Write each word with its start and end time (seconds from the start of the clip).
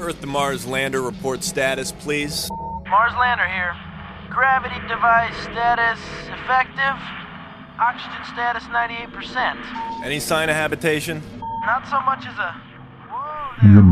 Earth 0.00 0.20
to 0.20 0.26
Mars 0.26 0.66
lander 0.66 1.02
report 1.02 1.44
status, 1.44 1.92
please. 1.92 2.50
Mars 2.88 3.12
lander 3.18 3.46
here. 3.46 3.76
Gravity 4.30 4.80
device 4.88 5.36
status 5.42 5.98
effective. 6.28 6.96
Oxygen 7.78 8.24
status 8.32 8.64
98%. 8.64 10.04
Any 10.04 10.18
sign 10.18 10.48
of 10.48 10.56
habitation? 10.56 11.22
Not 11.66 11.86
so 11.88 12.00
much 12.00 12.26
as 12.26 12.38
a. 12.38 12.52
Whoa, 13.10 13.91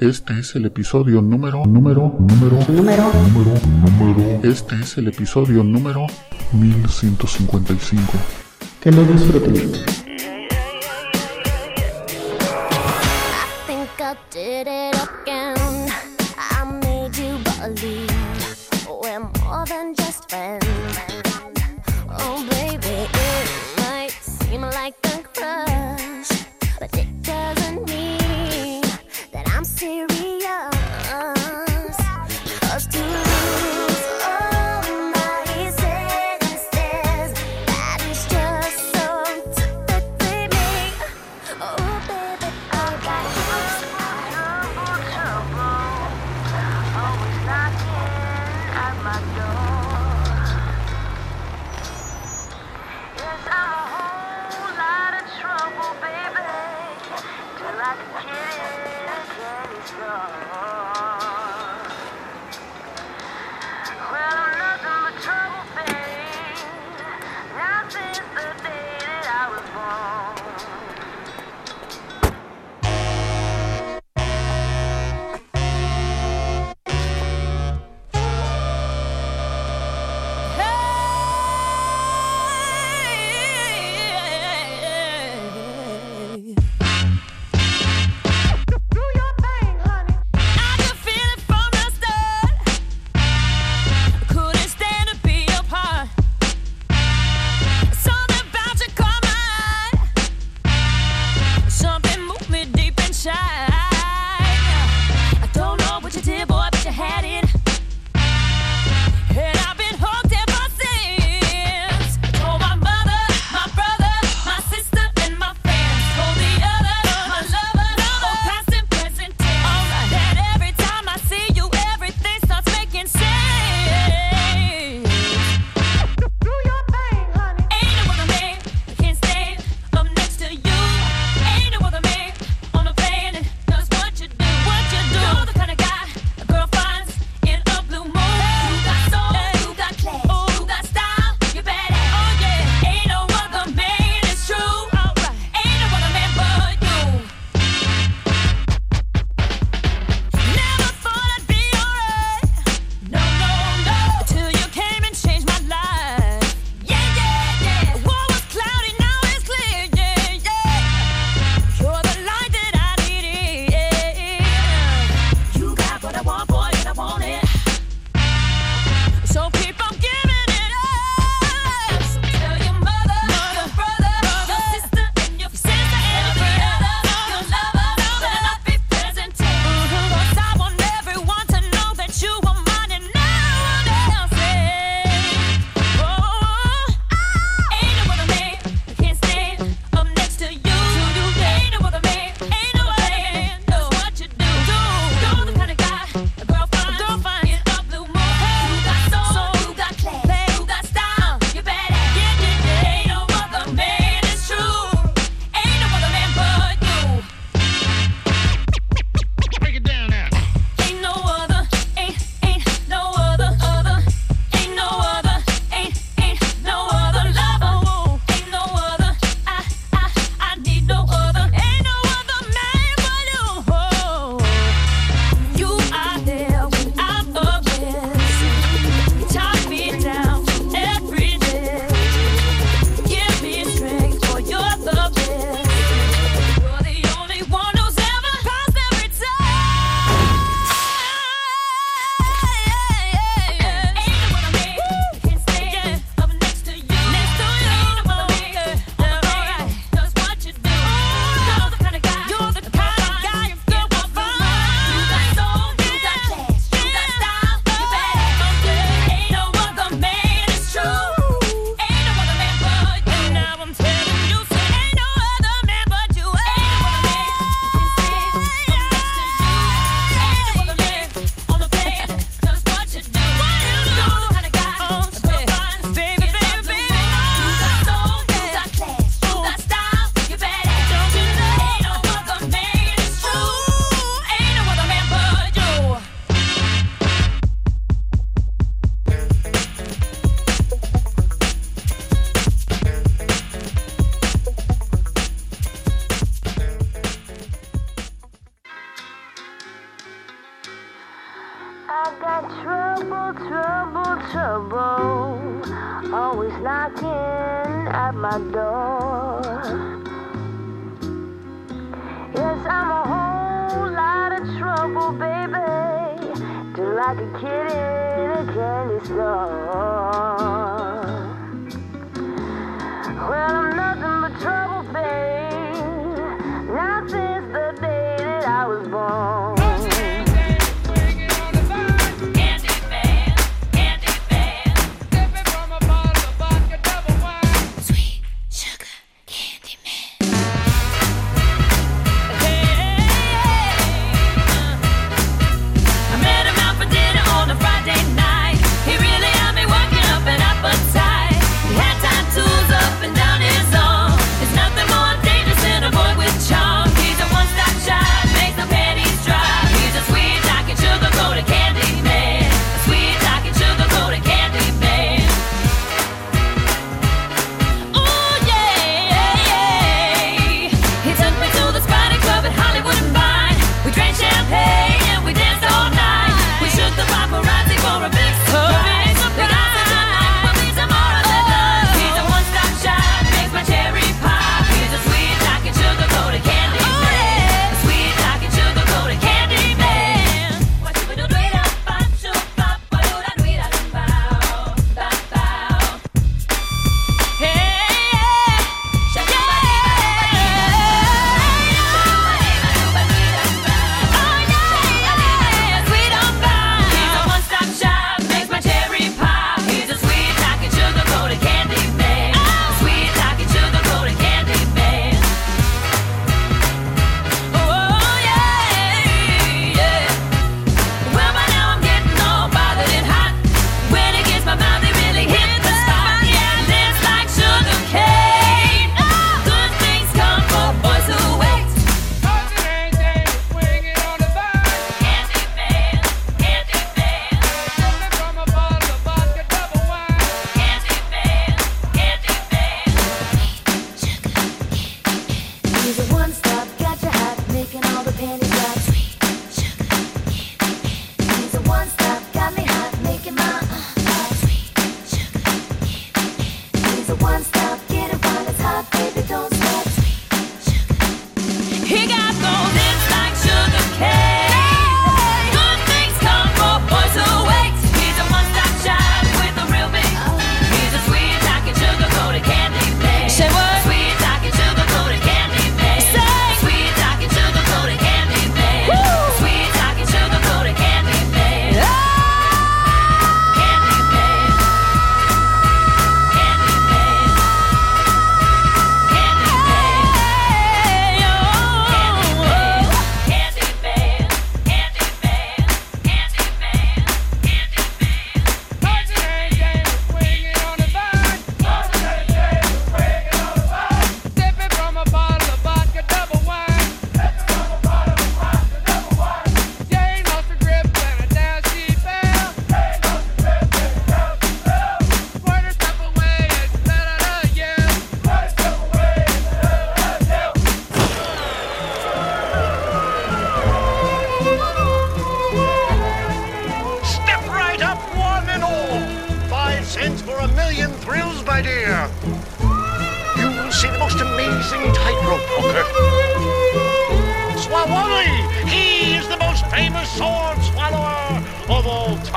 Este 0.00 0.38
es 0.38 0.54
el 0.54 0.64
episodio 0.64 1.20
número, 1.20 1.66
número, 1.66 2.14
número, 2.20 2.58
número, 2.68 3.12
número, 3.12 3.60
número. 3.98 4.40
Este 4.44 4.76
es 4.76 4.96
el 4.96 5.08
episodio 5.08 5.64
número 5.64 6.06
1155. 6.52 8.12
Que 8.80 8.92
lo 8.92 9.02
disfruten. 9.02 9.72
more 19.58 19.64
than 19.66 19.94
just 19.94 20.30
friends. 20.30 20.57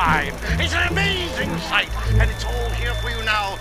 five. 0.04 0.34
It's 0.60 0.74
an 0.74 0.88
amazing 0.90 1.56
sight, 1.70 1.90
and 2.20 2.28
it's 2.32 2.44
all 2.44 2.70
here 2.82 2.94
for 3.02 3.10
you 3.12 3.24
now. 3.24 3.58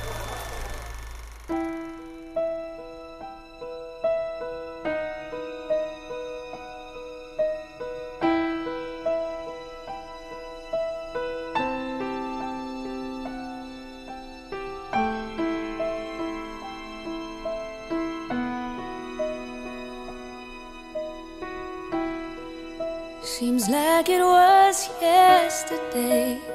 Seems 23.23 23.69
like 23.69 24.09
it 24.09 24.23
was 24.23 24.89
yesterday 25.01 26.30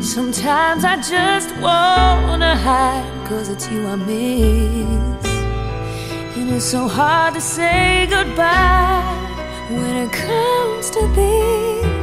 Sometimes 0.00 0.84
I 0.84 0.96
just 0.96 1.50
wanna 1.60 2.56
hide, 2.56 3.26
cause 3.28 3.48
it's 3.48 3.68
you 3.70 3.86
I 3.86 3.96
miss. 3.96 5.26
And 6.36 6.50
it's 6.50 6.64
so 6.64 6.88
hard 6.88 7.34
to 7.34 7.40
say 7.40 8.06
goodbye 8.08 9.02
when 9.70 9.96
it 10.04 10.12
comes 10.12 10.90
to 10.90 11.06
this. 11.14 11.97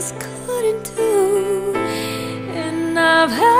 just 0.00 0.18
couldn't 0.18 0.96
do. 0.96 1.74
And 1.76 2.98
I've 2.98 3.30
had 3.30 3.59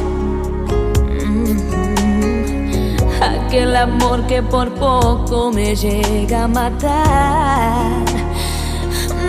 Que 3.51 3.63
el 3.63 3.75
amor 3.75 4.25
que 4.27 4.41
por 4.41 4.73
poco 4.75 5.51
me 5.51 5.75
llega 5.75 6.45
a 6.45 6.47
matar. 6.47 8.05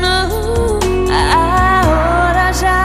No, 0.00 0.29
ahora 1.35 2.52
ya 2.52 2.85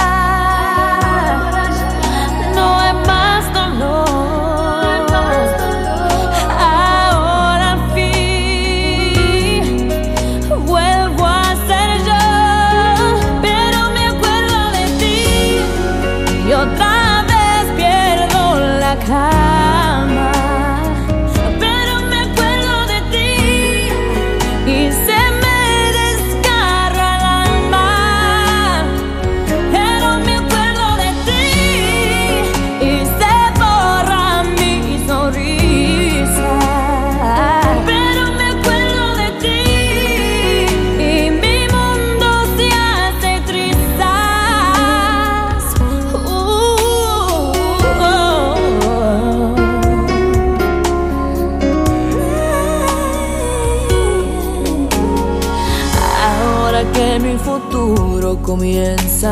no 2.56 2.80
hay 2.80 2.94
más 3.06 3.54
dolor. 3.54 4.27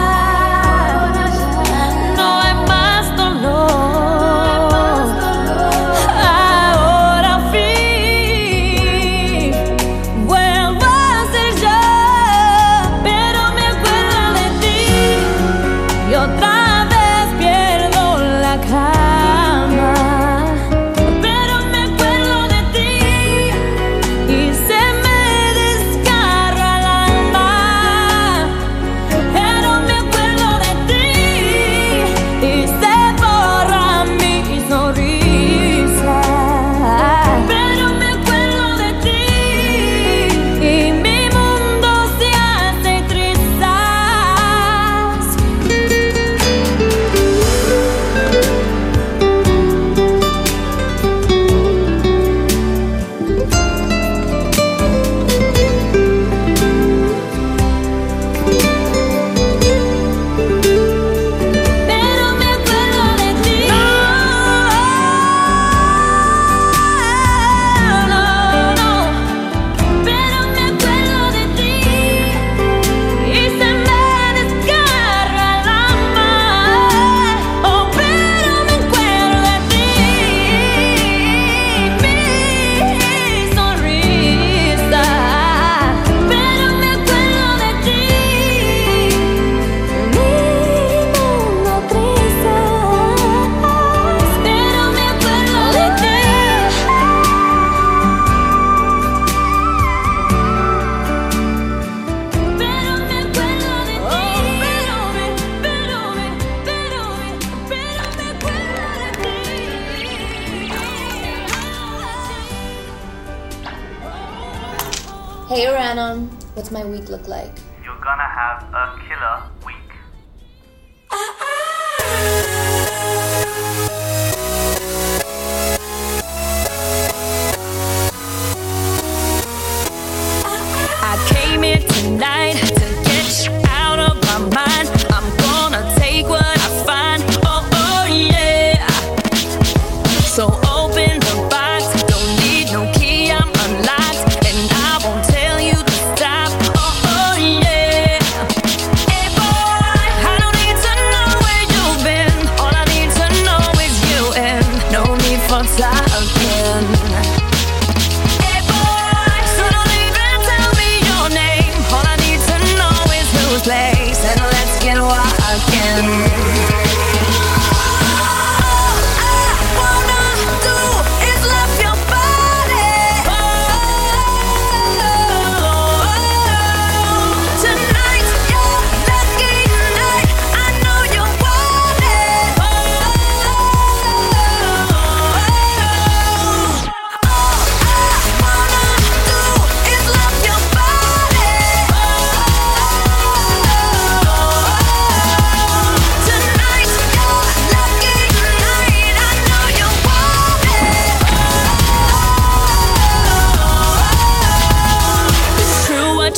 look 117.17 117.27
like. 117.27 117.66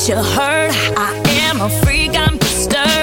you 0.08 0.14
heard. 0.14 0.70
I 0.96 1.20
am 1.48 1.60
a 1.60 1.68
freak, 1.82 2.16
I'm 2.16 2.38
disturbed. 2.38 2.99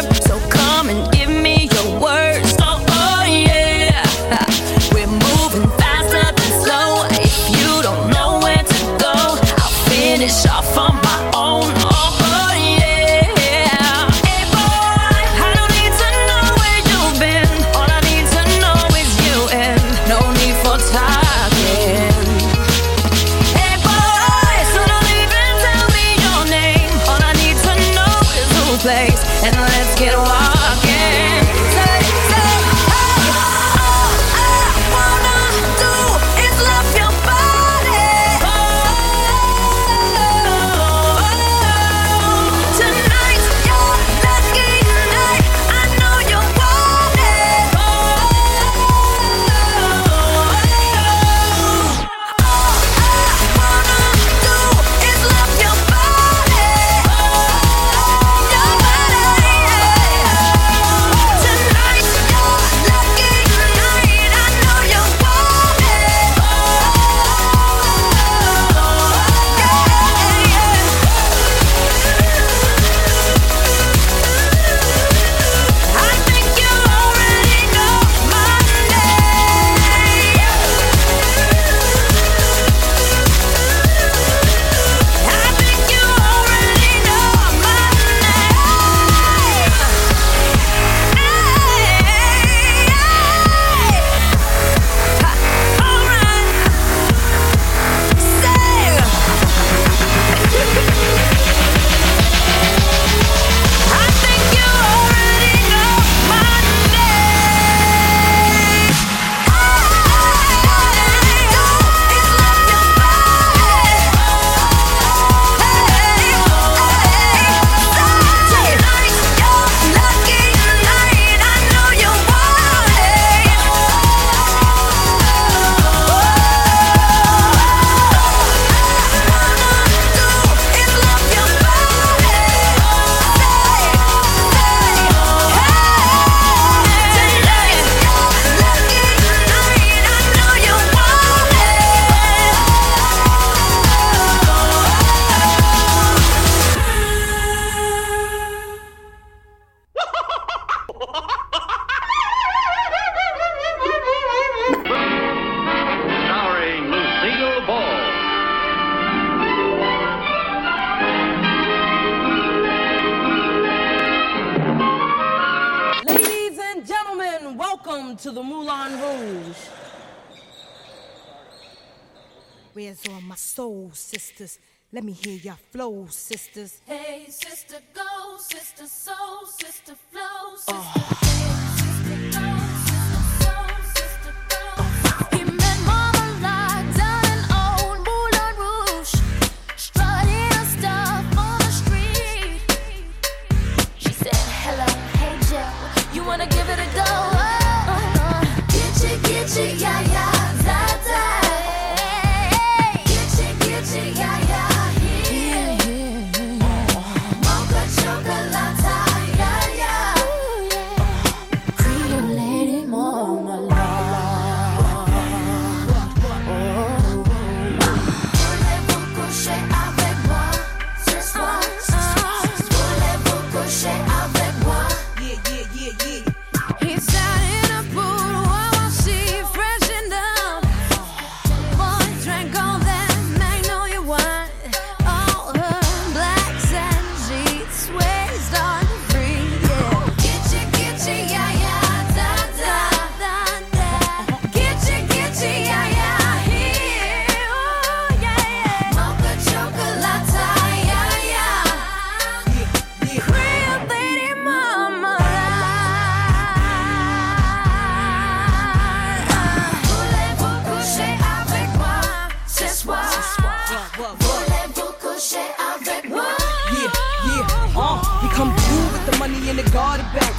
Where's 172.78 173.02
all 173.10 173.22
my 173.22 173.34
soul 173.34 173.90
sisters? 173.92 174.60
Let 174.94 175.04
me 175.04 175.12
hear 175.12 175.34
your 175.34 175.58
flow, 175.72 176.06
sisters. 176.12 176.80
Hey, 176.86 177.26
sister, 177.28 177.78
go, 177.92 178.38
sister, 178.38 178.86
soul, 178.86 179.48
sister, 179.48 179.96
flow, 180.12 180.56
sister. 180.58 180.74
Oh. 180.76 181.27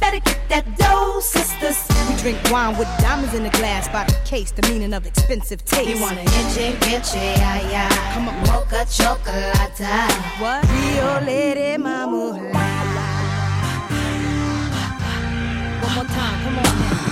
better 0.00 0.20
get 0.20 0.48
that 0.48 0.76
dough, 0.76 1.20
sisters. 1.20 1.78
we 2.08 2.16
drink 2.22 2.38
wine 2.50 2.76
with 2.78 2.88
diamonds 2.98 3.34
in 3.34 3.42
the 3.42 3.50
glass 3.50 3.88
by 3.88 4.04
the 4.04 4.18
case, 4.24 4.50
the 4.50 4.62
meaning 4.68 4.92
of 4.94 5.06
expensive 5.06 5.64
taste. 5.64 5.88
You 5.88 6.00
wanna 6.00 6.20
inche, 6.20 6.74
inche, 6.88 7.16
ay, 7.16 7.62
ay. 7.74 8.12
Come 8.14 8.28
on. 8.28 8.36
Mocha 8.46 8.84
chocolate. 8.90 9.80
What? 10.38 10.64
Rio 10.70 11.20
Lady 11.26 11.76
Mama. 11.76 12.32
One 15.82 15.94
more 15.94 16.04
time, 16.04 16.42
come 16.42 16.58
on 16.58 16.64
now. 16.64 17.05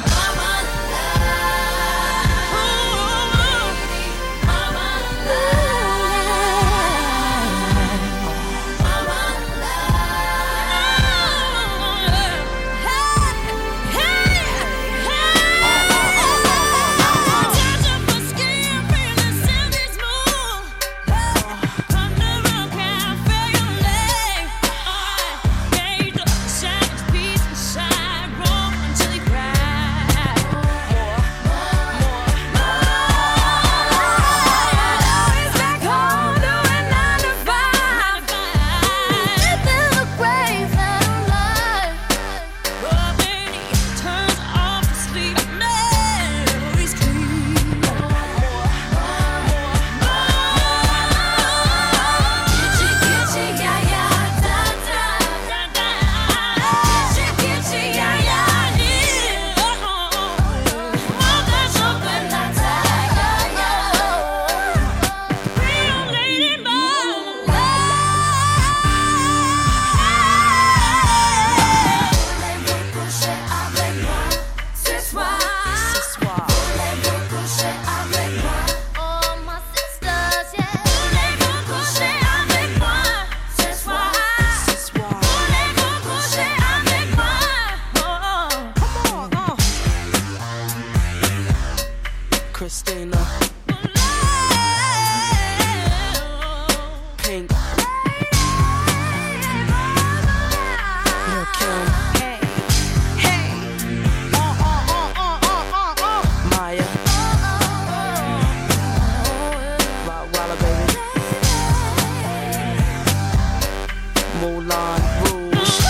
Moulin 114.41 115.01
Rouge. 115.23 115.81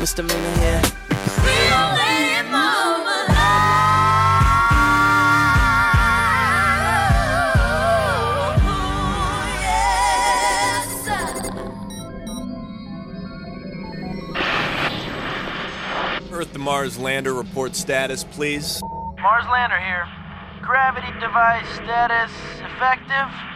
Misdemeanor 0.00 0.58
here. 0.58 0.82
Earth 16.32 16.52
to 16.52 16.58
Mars 16.58 16.98
lander 16.98 17.32
report 17.32 17.74
status, 17.74 18.22
please. 18.24 18.82
Mars 19.22 19.44
lander 19.50 19.78
here. 19.78 20.06
Gravity 20.60 21.08
device 21.18 21.66
status 21.76 22.30
effective. 22.60 23.55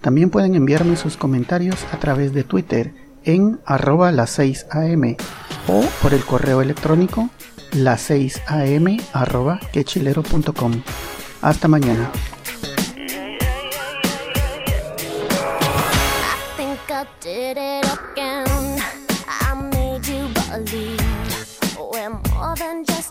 También 0.00 0.30
pueden 0.30 0.54
enviarme 0.54 0.96
sus 0.96 1.16
comentarios 1.16 1.86
a 1.92 1.98
través 1.98 2.32
de 2.32 2.44
Twitter 2.44 2.94
en 3.24 3.60
arroba 3.66 4.12
las 4.12 4.30
6 4.30 4.66
am 4.70 5.16
o 5.68 5.84
por 6.02 6.14
el 6.14 6.24
correo 6.24 6.62
electrónico 6.62 7.28
las 7.72 8.00
6 8.02 8.42
am 8.46 8.98
arroba 9.12 9.60
quechilero.com. 9.72 10.82
Hasta 11.42 11.68
mañana. 11.68 12.10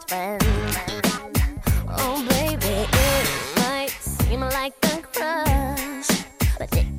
Friends. 0.10 0.39
A 6.62 6.99